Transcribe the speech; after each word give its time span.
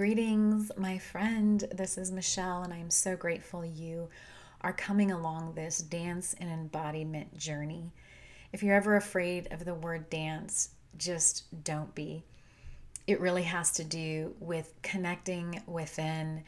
Greetings, 0.00 0.72
my 0.78 0.96
friend. 0.96 1.60
This 1.74 1.98
is 1.98 2.10
Michelle, 2.10 2.62
and 2.62 2.72
I'm 2.72 2.88
so 2.88 3.16
grateful 3.16 3.66
you 3.66 4.08
are 4.62 4.72
coming 4.72 5.10
along 5.10 5.52
this 5.52 5.82
dance 5.82 6.34
and 6.40 6.48
embodiment 6.48 7.36
journey. 7.36 7.92
If 8.50 8.62
you're 8.62 8.76
ever 8.76 8.96
afraid 8.96 9.48
of 9.50 9.66
the 9.66 9.74
word 9.74 10.08
dance, 10.08 10.70
just 10.96 11.44
don't 11.64 11.94
be. 11.94 12.24
It 13.06 13.20
really 13.20 13.42
has 13.42 13.72
to 13.72 13.84
do 13.84 14.34
with 14.40 14.72
connecting 14.80 15.60
within 15.66 16.44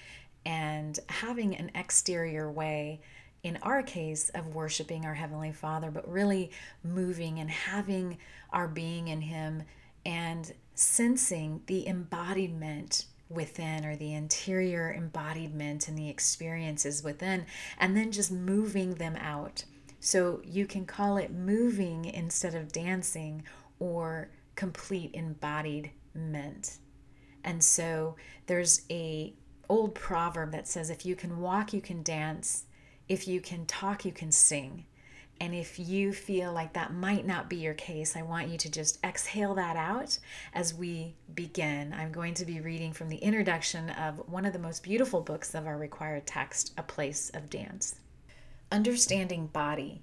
and 0.46 0.98
having 1.10 1.54
an 1.54 1.72
exterior 1.74 2.50
way, 2.50 3.02
in 3.42 3.58
our 3.60 3.82
case, 3.82 4.30
of 4.30 4.54
worshiping 4.54 5.04
our 5.04 5.12
Heavenly 5.12 5.52
Father, 5.52 5.90
but 5.90 6.10
really 6.10 6.52
moving 6.82 7.38
and 7.38 7.50
having 7.50 8.16
our 8.50 8.66
being 8.66 9.08
in 9.08 9.20
Him 9.20 9.64
and 10.06 10.54
sensing 10.74 11.60
the 11.66 11.86
embodiment 11.86 13.04
within 13.32 13.84
or 13.84 13.96
the 13.96 14.14
interior 14.14 14.92
embodiment 14.92 15.88
and 15.88 15.96
the 15.96 16.08
experiences 16.08 17.02
within, 17.02 17.46
and 17.78 17.96
then 17.96 18.12
just 18.12 18.30
moving 18.30 18.94
them 18.94 19.16
out. 19.16 19.64
So 20.00 20.40
you 20.44 20.66
can 20.66 20.84
call 20.84 21.16
it 21.16 21.32
moving 21.32 22.04
instead 22.06 22.54
of 22.54 22.72
dancing 22.72 23.44
or 23.78 24.30
complete 24.56 25.14
embodiment. 25.14 26.78
And 27.44 27.62
so 27.62 28.16
there's 28.46 28.82
a 28.90 29.34
old 29.68 29.94
proverb 29.94 30.52
that 30.52 30.68
says 30.68 30.90
if 30.90 31.06
you 31.06 31.16
can 31.16 31.40
walk 31.40 31.72
you 31.72 31.80
can 31.80 32.02
dance, 32.02 32.64
if 33.08 33.26
you 33.26 33.40
can 33.40 33.64
talk 33.66 34.04
you 34.04 34.12
can 34.12 34.32
sing. 34.32 34.84
And 35.42 35.56
if 35.56 35.76
you 35.76 36.12
feel 36.12 36.52
like 36.52 36.74
that 36.74 36.94
might 36.94 37.26
not 37.26 37.50
be 37.50 37.56
your 37.56 37.74
case, 37.74 38.14
I 38.14 38.22
want 38.22 38.46
you 38.46 38.56
to 38.58 38.70
just 38.70 39.04
exhale 39.04 39.56
that 39.56 39.74
out 39.74 40.16
as 40.54 40.72
we 40.72 41.16
begin. 41.34 41.92
I'm 41.92 42.12
going 42.12 42.34
to 42.34 42.44
be 42.44 42.60
reading 42.60 42.92
from 42.92 43.08
the 43.08 43.16
introduction 43.16 43.90
of 43.90 44.22
one 44.28 44.44
of 44.44 44.52
the 44.52 44.60
most 44.60 44.84
beautiful 44.84 45.20
books 45.20 45.52
of 45.52 45.66
our 45.66 45.76
required 45.76 46.28
text, 46.28 46.72
A 46.78 46.82
Place 46.84 47.28
of 47.34 47.50
Dance. 47.50 47.96
Understanding 48.70 49.48
Body. 49.48 50.02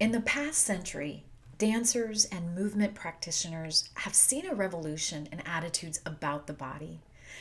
In 0.00 0.10
the 0.10 0.20
past 0.20 0.64
century, 0.64 1.26
dancers 1.56 2.24
and 2.24 2.56
movement 2.56 2.96
practitioners 2.96 3.88
have 3.98 4.16
seen 4.16 4.46
a 4.46 4.54
revolution 4.56 5.28
in 5.30 5.42
attitudes 5.42 6.00
about 6.04 6.48
the 6.48 6.54
body. 6.54 6.98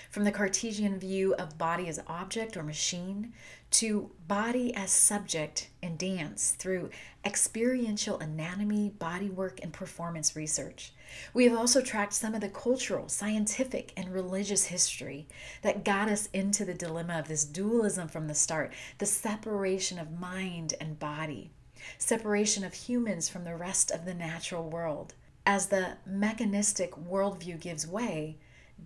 From 0.09 0.23
the 0.23 0.31
Cartesian 0.31 0.99
view 0.99 1.33
of 1.35 1.57
body 1.57 1.87
as 1.87 2.01
object 2.07 2.55
or 2.57 2.63
machine 2.63 3.33
to 3.71 4.11
body 4.27 4.73
as 4.75 4.91
subject 4.91 5.69
and 5.81 5.97
dance 5.97 6.51
through 6.51 6.91
experiential 7.25 8.19
anatomy, 8.19 8.93
bodywork, 8.99 9.59
and 9.63 9.73
performance 9.73 10.35
research. 10.35 10.93
We 11.33 11.45
have 11.45 11.57
also 11.57 11.81
tracked 11.81 12.13
some 12.13 12.35
of 12.35 12.41
the 12.41 12.49
cultural, 12.49 13.09
scientific, 13.09 13.91
and 13.97 14.13
religious 14.13 14.65
history 14.65 15.27
that 15.63 15.83
got 15.83 16.07
us 16.07 16.27
into 16.33 16.65
the 16.65 16.73
dilemma 16.73 17.17
of 17.17 17.27
this 17.27 17.45
dualism 17.45 18.07
from 18.07 18.27
the 18.27 18.35
start 18.35 18.73
the 18.99 19.05
separation 19.05 19.97
of 19.97 20.19
mind 20.19 20.75
and 20.79 20.99
body, 20.99 21.51
separation 21.97 22.63
of 22.63 22.73
humans 22.73 23.27
from 23.27 23.43
the 23.43 23.55
rest 23.55 23.89
of 23.89 24.05
the 24.05 24.13
natural 24.13 24.69
world. 24.69 25.15
As 25.45 25.67
the 25.67 25.97
mechanistic 26.05 26.91
worldview 26.91 27.59
gives 27.59 27.87
way, 27.87 28.37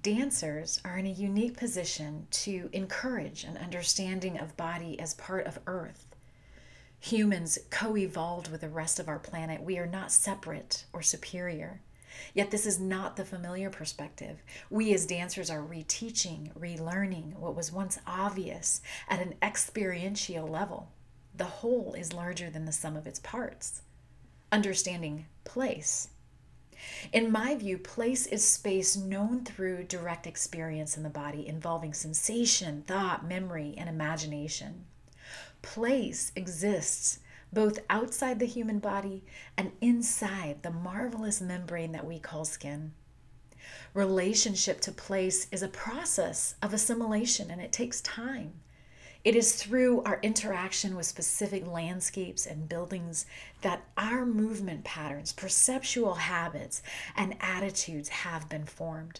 dancers 0.01 0.81
are 0.83 0.97
in 0.97 1.05
a 1.05 1.11
unique 1.11 1.57
position 1.57 2.27
to 2.29 2.69
encourage 2.73 3.43
an 3.43 3.57
understanding 3.57 4.37
of 4.37 4.57
body 4.57 4.99
as 4.99 5.13
part 5.13 5.45
of 5.47 5.59
earth. 5.67 6.05
Humans 6.99 7.59
co 7.69 7.95
evolved 7.95 8.49
with 8.49 8.61
the 8.61 8.69
rest 8.69 8.99
of 8.99 9.07
our 9.07 9.19
planet. 9.19 9.61
We 9.61 9.77
are 9.77 9.85
not 9.85 10.11
separate 10.11 10.85
or 10.93 11.01
superior. 11.01 11.81
Yet, 12.33 12.49
this 12.49 12.65
is 12.65 12.79
not 12.79 13.15
the 13.15 13.25
familiar 13.25 13.69
perspective. 13.69 14.41
We 14.69 14.93
as 14.93 15.05
dancers 15.05 15.51
are 15.51 15.61
reteaching, 15.61 16.51
relearning 16.53 17.35
what 17.35 17.55
was 17.55 17.71
once 17.71 17.99
obvious 18.07 18.81
at 19.07 19.21
an 19.21 19.35
experiential 19.41 20.47
level. 20.47 20.91
The 21.35 21.45
whole 21.45 21.93
is 21.93 22.13
larger 22.13 22.49
than 22.49 22.65
the 22.65 22.71
sum 22.71 22.97
of 22.97 23.05
its 23.05 23.19
parts. 23.19 23.83
Understanding 24.51 25.27
place 25.43 26.09
in 27.11 27.31
my 27.31 27.55
view, 27.55 27.77
place 27.77 28.25
is 28.27 28.47
space 28.47 28.95
known 28.95 29.43
through 29.43 29.83
direct 29.83 30.27
experience 30.27 30.97
in 30.97 31.03
the 31.03 31.09
body 31.09 31.47
involving 31.47 31.93
sensation, 31.93 32.83
thought, 32.87 33.27
memory, 33.27 33.75
and 33.77 33.89
imagination. 33.89 34.85
Place 35.61 36.31
exists 36.35 37.19
both 37.51 37.79
outside 37.89 38.39
the 38.39 38.45
human 38.45 38.79
body 38.79 39.23
and 39.57 39.71
inside 39.81 40.63
the 40.63 40.71
marvelous 40.71 41.41
membrane 41.41 41.93
that 41.93 42.05
we 42.05 42.19
call 42.19 42.45
skin. 42.45 42.93
Relationship 43.93 44.79
to 44.81 44.91
place 44.91 45.47
is 45.51 45.63
a 45.63 45.67
process 45.67 46.55
of 46.61 46.73
assimilation 46.73 47.49
and 47.49 47.61
it 47.61 47.71
takes 47.71 48.01
time. 48.01 48.53
It 49.27 49.35
is 49.35 49.61
through 49.61 50.03
our 50.03 50.21
interaction 50.23 50.95
with 50.95 51.05
specific 51.05 51.67
landscapes 51.67 52.45
and 52.45 52.69
buildings 52.69 53.25
that 53.59 53.83
our 53.97 54.25
movement 54.25 54.85
patterns, 54.85 55.33
perceptual 55.33 56.13
habits, 56.13 56.81
and 57.13 57.35
attitudes 57.41 58.07
have 58.07 58.47
been 58.47 58.63
formed. 58.63 59.19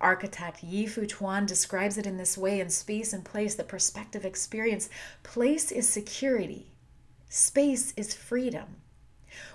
Architect 0.00 0.64
Yi-Fu 0.64 1.04
Tuan 1.04 1.44
describes 1.44 1.98
it 1.98 2.06
in 2.06 2.16
this 2.16 2.38
way 2.38 2.58
in 2.58 2.70
Space 2.70 3.12
and 3.12 3.22
Place, 3.22 3.54
the 3.54 3.64
perspective 3.64 4.24
experience. 4.24 4.88
Place 5.22 5.70
is 5.70 5.86
security, 5.86 6.72
space 7.28 7.92
is 7.98 8.14
freedom. 8.14 8.76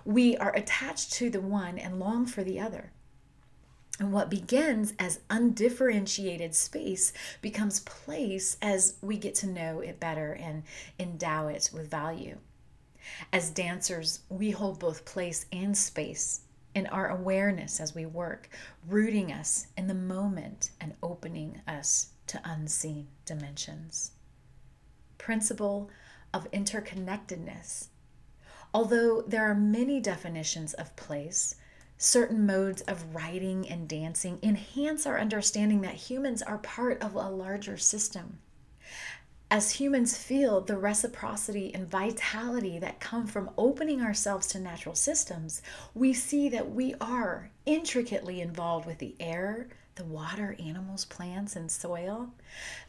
We 0.06 0.38
are 0.38 0.56
attached 0.56 1.13
to 1.13 1.31
the 1.31 1.41
one 1.41 1.79
and 1.79 2.00
long 2.00 2.28
for 2.28 2.44
the 2.44 2.59
other. 2.59 2.91
And 4.00 4.13
what 4.13 4.30
begins 4.30 4.94
as 5.00 5.19
undifferentiated 5.30 6.53
space 6.53 7.13
becomes 7.41 7.80
place 7.80 8.58
as 8.62 8.96
we 9.02 9.18
get 9.18 9.34
to 9.35 9.47
know 9.47 9.80
it 9.80 10.00
better 10.00 10.34
and 10.34 10.63
endow 11.00 11.47
it 11.47 11.72
with 11.74 11.90
value. 11.90 12.38
As 13.34 13.50
dancers, 13.50 14.19
we 14.30 14.52
hold 14.52 14.80
both 14.80 15.06
place 15.06 15.46
and 15.52 15.75
space 15.75 16.41
in 16.75 16.86
our 16.88 17.09
awareness 17.09 17.80
as 17.80 17.96
we 17.96 18.06
work, 18.06 18.50
rooting 18.88 19.31
us 19.31 19.68
in 19.75 19.88
the 19.88 19.96
moment 19.96 20.69
and 20.80 20.94
opening 21.02 21.62
us 21.68 22.09
to 22.28 22.41
unseen 22.46 23.07
dimensions. 23.25 24.12
Principle 25.18 25.90
of 26.34 26.52
interconnectedness. 26.52 27.88
Although 28.74 29.24
there 29.24 29.50
are 29.50 29.56
many 29.56 30.00
definitions 30.00 30.74
of 30.75 30.96
place, 30.96 31.56
certain 31.97 32.46
modes 32.46 32.81
of 32.81 33.16
writing 33.16 33.68
and 33.68 33.88
dancing 33.88 34.40
enhance 34.44 35.06
our 35.06 35.19
understanding 35.19 35.81
that 35.81 35.96
humans 35.96 36.41
are 36.41 36.59
part 36.59 37.02
of 37.02 37.16
a 37.16 37.30
larger 37.30 37.78
system. 37.78 38.40
As 39.50 39.72
humans 39.72 40.18
feel 40.18 40.59
the 40.59 40.78
reciprocity 40.78 41.74
and 41.74 41.90
vitality 41.90 42.80
that 42.80 43.00
come 43.00 43.25
from 43.25 43.50
opening 43.57 44.02
ourselves 44.02 44.46
to 44.47 44.59
natural 44.59 44.94
systems, 44.94 45.62
we 45.96 46.12
see 46.12 46.50
that 46.50 46.72
we 46.72 46.96
are 47.00 47.50
intricately 47.66 48.41
involved 48.41 48.86
with 48.86 48.97
the 48.97 49.16
air, 49.22 49.69
the 49.96 50.03
water, 50.03 50.57
animals, 50.59 51.06
plants, 51.06 51.56
and 51.56 51.72
soil. 51.72 52.30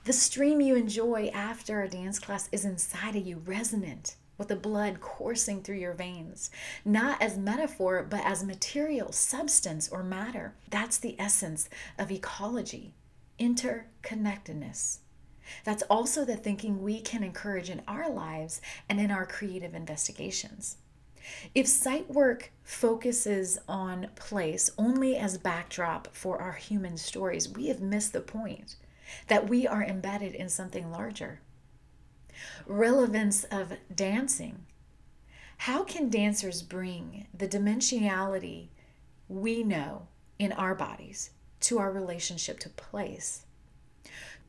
The 0.05 0.13
stream 0.13 0.61
you 0.61 0.75
enjoy 0.75 1.31
after 1.33 1.81
a 1.81 1.89
dance 1.89 2.19
class 2.19 2.49
is 2.51 2.65
inside 2.65 3.15
of 3.15 3.25
you, 3.25 3.41
resonant 3.47 4.17
with 4.39 4.49
the 4.49 4.57
blood 4.57 5.01
coursing 5.01 5.63
through 5.63 5.77
your 5.77 5.93
veins, 5.93 6.51
not 6.85 7.21
as 7.21 7.37
metaphor, 7.37 8.07
but 8.09 8.25
as 8.25 8.45
material, 8.45 9.13
substance, 9.13 9.89
or 9.89 10.03
matter. 10.03 10.55
That's 10.71 10.97
the 10.97 11.17
essence 11.19 11.69
of 11.99 12.13
ecology, 12.13 12.95
interconnectedness. 13.39 14.99
That's 15.65 15.83
also 15.85 16.25
the 16.25 16.37
thinking 16.37 16.83
we 16.83 17.01
can 17.01 17.25
encourage 17.25 17.69
in 17.69 17.83
our 17.89 18.09
lives 18.09 18.61
and 18.89 19.01
in 19.01 19.11
our 19.11 19.27
creative 19.27 19.75
investigations. 19.75 20.77
If 21.55 21.67
site 21.67 22.09
work 22.09 22.53
focuses 22.63 23.59
on 23.69 24.09
place 24.15 24.71
only 24.79 25.17
as 25.17 25.37
backdrop 25.37 26.15
for 26.15 26.41
our 26.41 26.53
human 26.53 26.97
stories, 26.97 27.49
we 27.49 27.67
have 27.69 27.81
missed 27.81 28.13
the 28.13 28.21
point 28.21 28.77
that 29.27 29.49
we 29.49 29.67
are 29.67 29.83
embedded 29.83 30.35
in 30.35 30.49
something 30.49 30.91
larger 30.91 31.41
relevance 32.67 33.45
of 33.45 33.75
dancing. 33.95 34.67
How 35.59 35.83
can 35.83 36.09
dancers 36.09 36.63
bring 36.63 37.27
the 37.37 37.49
dimensionality 37.49 38.69
we 39.29 39.63
know 39.63 40.09
in 40.39 40.53
our 40.53 40.75
bodies 40.75 41.31
to 41.61 41.79
our 41.79 41.91
relationship 41.91 42.61
to 42.61 42.69
place? 42.69 43.45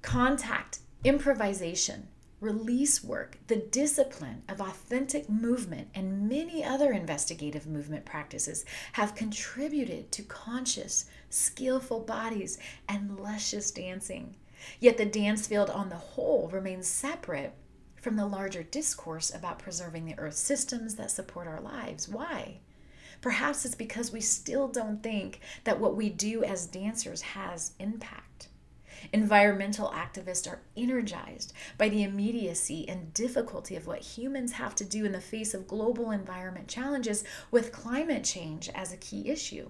Contact, 0.02 0.80
improvisation, 1.04 2.08
release 2.40 3.04
work, 3.04 3.38
the 3.48 3.56
discipline 3.56 4.44
of 4.48 4.62
authentic 4.62 5.30
movement, 5.30 5.90
and 5.94 6.30
many 6.30 6.64
other 6.64 6.92
investigative 6.92 7.68
movement 7.68 8.06
practices 8.06 8.64
have 8.94 9.16
contributed 9.16 10.12
to 10.12 10.24
conscious, 10.24 11.06
skillful 11.30 12.00
bodies 12.00 12.58
and 12.88 13.20
luscious 13.20 13.72
dancing. 13.72 14.36
Yet 14.80 14.98
the 14.98 15.06
dance 15.06 15.48
field 15.48 15.70
on 15.70 15.90
the 15.90 15.96
whole 15.96 16.50
remains 16.50 16.88
separate 16.88 17.54
from 18.02 18.16
the 18.16 18.26
larger 18.26 18.64
discourse 18.64 19.34
about 19.34 19.60
preserving 19.60 20.06
the 20.06 20.18
earth 20.18 20.36
systems 20.36 20.96
that 20.96 21.12
support 21.12 21.48
our 21.48 21.62
lives. 21.62 22.08
Why? 22.08 22.60
Perhaps 23.22 23.66
it's 23.66 23.76
because 23.76 24.12
we 24.12 24.22
still 24.22 24.68
don't 24.68 25.04
think 25.04 25.42
that 25.66 25.80
what 25.80 25.96
we 25.96 26.10
do 26.10 26.44
as 26.44 26.66
dancers 26.66 27.22
has 27.22 27.74
impact. 27.80 28.48
Environmental 29.14 29.90
activists 29.90 30.50
are 30.50 30.62
energized 30.76 31.54
by 31.78 31.90
the 31.90 32.04
immediacy 32.04 32.88
and 32.88 33.14
difficulty 33.14 33.76
of 33.76 33.88
what 33.88 34.00
humans 34.00 34.54
have 34.54 34.76
to 34.76 34.86
do 34.86 35.06
in 35.06 35.12
the 35.12 35.22
face 35.22 35.54
of 35.54 35.68
global 35.68 36.12
environment 36.12 36.68
challenges 36.68 37.24
with 37.52 37.72
climate 37.72 38.24
change 38.24 38.70
as 38.76 38.92
a 38.92 38.98
key 38.98 39.30
issue. 39.30 39.70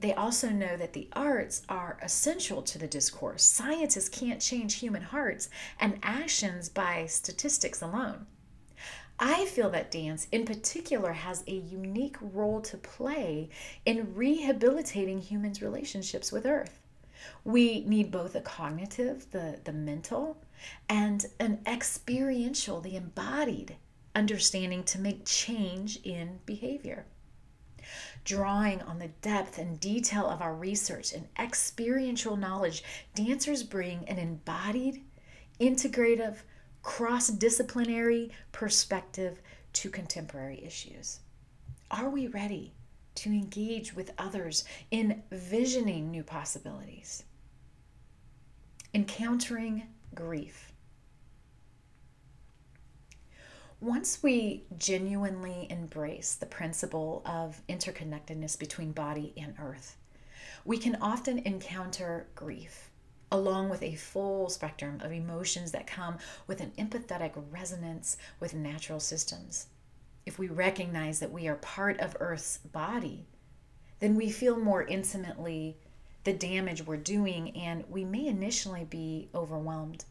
They 0.00 0.14
also 0.14 0.50
know 0.50 0.76
that 0.76 0.92
the 0.92 1.08
arts 1.12 1.62
are 1.68 1.98
essential 2.02 2.62
to 2.62 2.78
the 2.78 2.86
discourse. 2.86 3.42
Scientists 3.42 4.08
can't 4.08 4.40
change 4.40 4.74
human 4.76 5.02
hearts 5.02 5.48
and 5.80 5.98
actions 6.02 6.68
by 6.68 7.06
statistics 7.06 7.82
alone. 7.82 8.26
I 9.20 9.46
feel 9.46 9.70
that 9.70 9.90
dance 9.90 10.28
in 10.30 10.44
particular 10.44 11.12
has 11.12 11.42
a 11.46 11.52
unique 11.52 12.16
role 12.20 12.60
to 12.60 12.76
play 12.76 13.48
in 13.84 14.14
rehabilitating 14.14 15.18
humans' 15.18 15.60
relationships 15.60 16.30
with 16.30 16.46
Earth. 16.46 16.78
We 17.44 17.80
need 17.80 18.12
both 18.12 18.36
a 18.36 18.40
cognitive, 18.40 19.30
the, 19.32 19.58
the 19.64 19.72
mental, 19.72 20.36
and 20.88 21.26
an 21.40 21.60
experiential, 21.66 22.80
the 22.80 22.94
embodied 22.94 23.76
understanding 24.14 24.84
to 24.84 25.00
make 25.00 25.24
change 25.24 25.98
in 26.04 26.38
behavior. 26.46 27.06
Drawing 28.24 28.82
on 28.82 28.98
the 28.98 29.08
depth 29.08 29.58
and 29.58 29.80
detail 29.80 30.26
of 30.26 30.42
our 30.42 30.54
research 30.54 31.12
and 31.12 31.28
experiential 31.38 32.36
knowledge, 32.36 32.82
dancers 33.14 33.62
bring 33.62 34.08
an 34.08 34.18
embodied, 34.18 35.02
integrative, 35.60 36.36
cross 36.82 37.28
disciplinary 37.28 38.30
perspective 38.52 39.40
to 39.74 39.90
contemporary 39.90 40.62
issues. 40.64 41.20
Are 41.90 42.10
we 42.10 42.26
ready 42.26 42.74
to 43.16 43.30
engage 43.30 43.94
with 43.94 44.12
others 44.18 44.64
in 44.90 45.22
visioning 45.30 46.10
new 46.10 46.22
possibilities? 46.22 47.24
Encountering 48.94 49.88
grief. 50.14 50.72
Once 53.80 54.24
we 54.24 54.64
genuinely 54.76 55.68
embrace 55.70 56.34
the 56.34 56.46
principle 56.46 57.22
of 57.24 57.62
interconnectedness 57.68 58.58
between 58.58 58.90
body 58.90 59.32
and 59.36 59.54
earth, 59.60 59.96
we 60.64 60.76
can 60.76 60.96
often 61.00 61.38
encounter 61.38 62.26
grief 62.34 62.90
along 63.30 63.68
with 63.68 63.82
a 63.82 63.94
full 63.94 64.48
spectrum 64.48 65.00
of 65.00 65.12
emotions 65.12 65.70
that 65.70 65.86
come 65.86 66.18
with 66.46 66.60
an 66.60 66.72
empathetic 66.78 67.32
resonance 67.50 68.16
with 68.40 68.54
natural 68.54 68.98
systems. 68.98 69.66
If 70.26 70.38
we 70.38 70.48
recognize 70.48 71.20
that 71.20 71.32
we 71.32 71.46
are 71.46 71.56
part 71.56 72.00
of 72.00 72.16
Earth's 72.20 72.58
body, 72.58 73.26
then 74.00 74.16
we 74.16 74.30
feel 74.30 74.58
more 74.58 74.82
intimately 74.82 75.76
the 76.24 76.32
damage 76.32 76.84
we're 76.84 76.96
doing 76.96 77.56
and 77.56 77.84
we 77.88 78.04
may 78.04 78.26
initially 78.26 78.84
be 78.84 79.28
overwhelmed. 79.34 80.04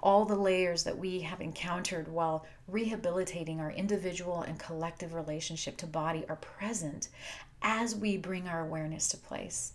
All 0.00 0.24
the 0.24 0.36
layers 0.36 0.84
that 0.84 0.98
we 0.98 1.20
have 1.20 1.40
encountered 1.40 2.08
while 2.08 2.46
rehabilitating 2.68 3.60
our 3.60 3.70
individual 3.70 4.42
and 4.42 4.58
collective 4.58 5.14
relationship 5.14 5.76
to 5.78 5.86
body 5.86 6.24
are 6.28 6.36
present 6.36 7.08
as 7.62 7.94
we 7.94 8.16
bring 8.16 8.48
our 8.48 8.60
awareness 8.60 9.08
to 9.08 9.16
place 9.16 9.72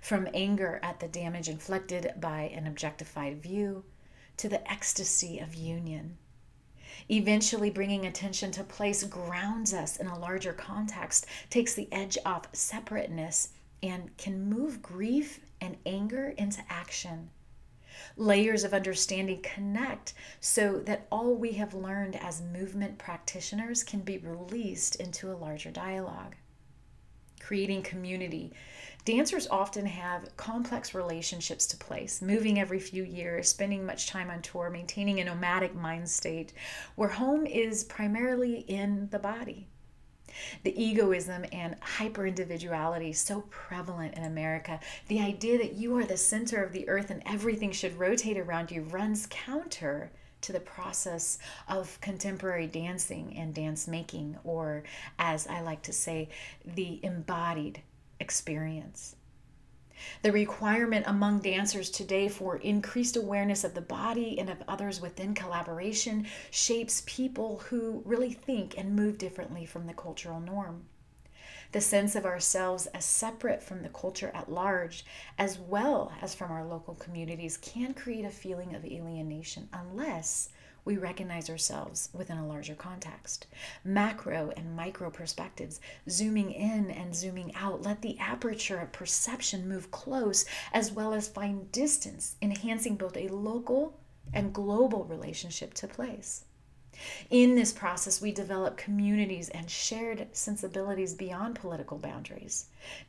from 0.00 0.28
anger 0.34 0.80
at 0.82 1.00
the 1.00 1.08
damage 1.08 1.48
inflicted 1.48 2.12
by 2.20 2.42
an 2.54 2.66
objectified 2.66 3.40
view 3.42 3.84
to 4.36 4.48
the 4.48 4.70
ecstasy 4.70 5.38
of 5.38 5.54
union. 5.54 6.18
Eventually, 7.08 7.70
bringing 7.70 8.06
attention 8.06 8.50
to 8.52 8.64
place 8.64 9.04
grounds 9.04 9.72
us 9.72 9.96
in 9.96 10.06
a 10.06 10.18
larger 10.18 10.52
context, 10.52 11.26
takes 11.50 11.74
the 11.74 11.88
edge 11.92 12.18
off 12.24 12.48
separateness, 12.52 13.50
and 13.82 14.16
can 14.16 14.48
move 14.48 14.82
grief 14.82 15.40
and 15.60 15.76
anger 15.86 16.34
into 16.36 16.62
action. 16.68 17.30
Layers 18.16 18.64
of 18.64 18.74
understanding 18.74 19.42
connect 19.42 20.14
so 20.40 20.80
that 20.80 21.06
all 21.10 21.34
we 21.34 21.52
have 21.52 21.74
learned 21.74 22.16
as 22.16 22.42
movement 22.42 22.98
practitioners 22.98 23.82
can 23.82 24.00
be 24.00 24.18
released 24.18 24.96
into 24.96 25.30
a 25.30 25.36
larger 25.36 25.70
dialogue. 25.70 26.34
Creating 27.40 27.82
community 27.82 28.52
Dancers 29.04 29.48
often 29.48 29.84
have 29.84 30.36
complex 30.36 30.94
relationships 30.94 31.66
to 31.66 31.76
place, 31.76 32.22
moving 32.22 32.60
every 32.60 32.78
few 32.78 33.02
years, 33.02 33.48
spending 33.48 33.84
much 33.84 34.06
time 34.06 34.30
on 34.30 34.42
tour, 34.42 34.70
maintaining 34.70 35.18
a 35.18 35.24
nomadic 35.24 35.74
mind 35.74 36.08
state 36.08 36.52
where 36.94 37.08
home 37.08 37.44
is 37.44 37.82
primarily 37.82 38.60
in 38.60 39.08
the 39.10 39.18
body. 39.18 39.66
The 40.62 40.80
egoism 40.82 41.44
and 41.52 41.76
hyper 41.80 42.26
individuality 42.26 43.12
so 43.12 43.42
prevalent 43.50 44.16
in 44.16 44.24
America, 44.24 44.80
the 45.08 45.20
idea 45.20 45.58
that 45.58 45.74
you 45.74 45.96
are 45.96 46.04
the 46.04 46.16
center 46.16 46.62
of 46.62 46.72
the 46.72 46.88
earth 46.88 47.10
and 47.10 47.22
everything 47.26 47.72
should 47.72 47.98
rotate 47.98 48.38
around 48.38 48.70
you, 48.70 48.82
runs 48.82 49.26
counter 49.30 50.10
to 50.42 50.52
the 50.52 50.60
process 50.60 51.38
of 51.68 52.00
contemporary 52.00 52.66
dancing 52.66 53.36
and 53.36 53.54
dance 53.54 53.86
making, 53.86 54.36
or 54.44 54.82
as 55.18 55.46
I 55.46 55.60
like 55.60 55.82
to 55.82 55.92
say, 55.92 56.28
the 56.64 57.00
embodied 57.04 57.82
experience. 58.20 59.16
The 60.22 60.32
requirement 60.32 61.06
among 61.06 61.40
dancers 61.40 61.90
today 61.90 62.28
for 62.28 62.56
increased 62.56 63.16
awareness 63.16 63.64
of 63.64 63.74
the 63.74 63.80
body 63.80 64.38
and 64.38 64.48
of 64.48 64.62
others 64.66 65.00
within 65.00 65.34
collaboration 65.34 66.26
shapes 66.50 67.02
people 67.06 67.58
who 67.68 68.02
really 68.04 68.32
think 68.32 68.76
and 68.78 68.96
move 68.96 69.18
differently 69.18 69.66
from 69.66 69.86
the 69.86 69.94
cultural 69.94 70.40
norm. 70.40 70.84
The 71.72 71.80
sense 71.80 72.14
of 72.14 72.26
ourselves 72.26 72.86
as 72.88 73.04
separate 73.04 73.62
from 73.62 73.82
the 73.82 73.88
culture 73.88 74.30
at 74.34 74.52
large, 74.52 75.06
as 75.38 75.58
well 75.58 76.12
as 76.20 76.34
from 76.34 76.52
our 76.52 76.64
local 76.66 76.94
communities, 76.94 77.56
can 77.56 77.94
create 77.94 78.26
a 78.26 78.30
feeling 78.30 78.74
of 78.74 78.84
alienation 78.84 79.70
unless 79.72 80.50
we 80.84 80.96
recognize 80.96 81.48
ourselves 81.48 82.08
within 82.12 82.38
a 82.38 82.46
larger 82.46 82.74
context. 82.74 83.46
Macro 83.84 84.52
and 84.56 84.74
micro 84.74 85.10
perspectives, 85.10 85.80
zooming 86.08 86.50
in 86.50 86.90
and 86.90 87.14
zooming 87.14 87.54
out, 87.54 87.82
let 87.82 88.02
the 88.02 88.18
aperture 88.18 88.78
of 88.78 88.92
perception 88.92 89.68
move 89.68 89.90
close 89.90 90.44
as 90.72 90.90
well 90.90 91.14
as 91.14 91.28
find 91.28 91.70
distance, 91.72 92.36
enhancing 92.42 92.96
both 92.96 93.16
a 93.16 93.28
local 93.28 93.98
and 94.32 94.52
global 94.52 95.04
relationship 95.04 95.74
to 95.74 95.86
place. 95.86 96.44
In 97.30 97.54
this 97.54 97.72
process, 97.72 98.20
we 98.20 98.32
develop 98.32 98.76
communities 98.76 99.48
and 99.48 99.70
shared 99.70 100.28
sensibilities 100.32 101.14
beyond 101.14 101.54
political 101.54 101.98
boundaries. 101.98 102.66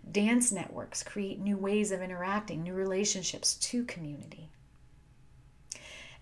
Dance 0.10 0.52
networks 0.52 1.04
create 1.04 1.40
new 1.40 1.58
ways 1.58 1.92
of 1.92 2.02
interacting, 2.02 2.64
new 2.64 2.74
relationships 2.74 3.56
to 3.56 3.84
community. 3.84 4.50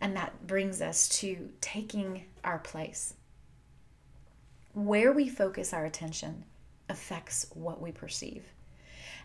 And 0.02 0.16
that 0.16 0.48
brings 0.48 0.82
us 0.82 1.08
to 1.20 1.52
taking 1.62 2.26
our 2.44 2.58
place. 2.58 3.14
Where 4.74 5.14
we 5.14 5.30
focus 5.30 5.74
our 5.74 5.86
attention 5.86 6.44
affects 6.90 7.46
what 7.54 7.80
we 7.80 7.92
perceive. 7.92 8.46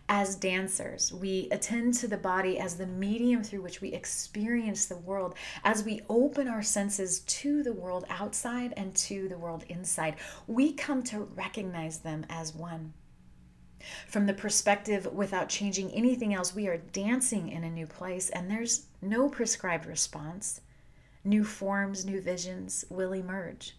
As 0.09 0.37
dancers, 0.37 1.13
we 1.13 1.49
attend 1.51 1.95
to 1.95 2.07
the 2.07 2.17
body 2.17 2.61
as 2.61 2.77
the 2.77 2.87
medium 2.87 3.43
through 3.43 3.63
which 3.63 3.81
we 3.81 3.93
experience 3.93 4.87
the 4.87 4.99
world, 4.99 5.35
as 5.65 5.83
we 5.83 6.03
open 6.09 6.47
our 6.47 6.63
senses 6.63 7.21
to 7.21 7.65
the 7.65 7.73
world 7.73 8.05
outside 8.09 8.73
and 8.77 8.95
to 8.97 9.29
the 9.29 9.39
world 9.39 9.65
inside. 9.69 10.17
We 10.47 10.75
come 10.75 11.03
to 11.05 11.25
recognize 11.35 11.99
them 11.99 12.25
as 12.29 12.55
one. 12.55 12.93
From 14.07 14.27
the 14.27 14.35
perspective 14.35 15.07
without 15.13 15.49
changing 15.49 15.91
anything 15.91 16.35
else, 16.35 16.55
we 16.55 16.69
are 16.69 16.77
dancing 16.77 17.49
in 17.49 17.65
a 17.65 17.71
new 17.71 17.87
place, 17.87 18.31
and 18.31 18.49
there's 18.51 18.87
no 19.03 19.29
prescribed 19.29 19.87
response 19.87 20.61
new 21.27 21.45
forms, 21.45 22.05
new 22.05 22.21
visions 22.21 22.85
will 22.89 23.13
emerge. 23.13 23.77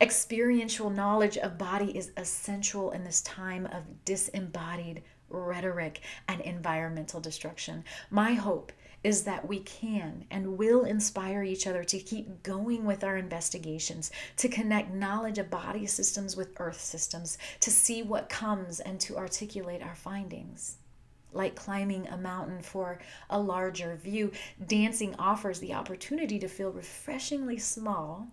Experiential 0.00 0.90
knowledge 0.90 1.36
of 1.38 1.58
body 1.58 1.96
is 1.96 2.12
essential 2.16 2.90
in 2.90 3.04
this 3.04 3.22
time 3.22 3.66
of 3.66 4.04
disembodied 4.04 5.02
rhetoric 5.28 6.00
and 6.28 6.40
environmental 6.40 7.20
destruction. 7.20 7.84
My 8.10 8.34
hope 8.34 8.72
is 9.02 9.24
that 9.24 9.48
we 9.48 9.60
can 9.60 10.26
and 10.30 10.58
will 10.58 10.84
inspire 10.84 11.42
each 11.42 11.66
other 11.66 11.84
to 11.84 11.98
keep 11.98 12.42
going 12.42 12.84
with 12.84 13.02
our 13.02 13.16
investigations, 13.16 14.10
to 14.36 14.48
connect 14.48 14.92
knowledge 14.92 15.38
of 15.38 15.48
body 15.48 15.86
systems 15.86 16.36
with 16.36 16.60
earth 16.60 16.80
systems, 16.80 17.38
to 17.60 17.70
see 17.70 18.02
what 18.02 18.28
comes 18.28 18.80
and 18.80 19.00
to 19.00 19.16
articulate 19.16 19.82
our 19.82 19.94
findings 19.94 20.76
like 21.32 21.54
climbing 21.54 22.06
a 22.08 22.16
mountain 22.16 22.62
for 22.62 22.98
a 23.28 23.40
larger 23.40 23.96
view, 23.96 24.32
dancing 24.66 25.14
offers 25.18 25.60
the 25.60 25.74
opportunity 25.74 26.38
to 26.38 26.48
feel 26.48 26.70
refreshingly 26.70 27.58
small 27.58 28.28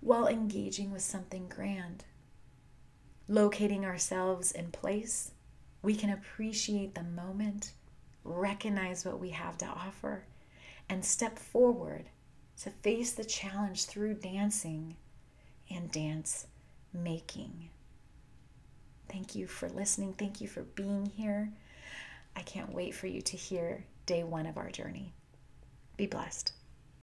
while 0.00 0.26
engaging 0.26 0.90
with 0.90 1.02
something 1.02 1.48
grand. 1.48 2.04
Locating 3.28 3.84
ourselves 3.84 4.52
in 4.52 4.70
place, 4.70 5.32
we 5.82 5.94
can 5.94 6.10
appreciate 6.10 6.94
the 6.94 7.02
moment, 7.02 7.72
recognize 8.24 9.04
what 9.04 9.20
we 9.20 9.30
have 9.30 9.58
to 9.58 9.66
offer, 9.66 10.24
and 10.88 11.04
step 11.04 11.38
forward 11.38 12.08
to 12.62 12.70
face 12.70 13.12
the 13.12 13.24
challenge 13.24 13.84
through 13.84 14.14
dancing 14.14 14.96
and 15.70 15.90
dance 15.92 16.46
making. 16.92 17.68
Thank 19.08 19.34
you 19.34 19.46
for 19.46 19.68
listening. 19.68 20.14
Thank 20.14 20.40
you 20.40 20.48
for 20.48 20.62
being 20.62 21.06
here. 21.06 21.52
I 22.36 22.42
can't 22.42 22.72
wait 22.72 22.94
for 22.94 23.06
you 23.06 23.20
to 23.22 23.36
hear 23.36 23.84
day 24.06 24.24
one 24.24 24.46
of 24.46 24.56
our 24.56 24.70
journey. 24.70 25.12
Be 25.96 26.06
blessed. 26.06 26.52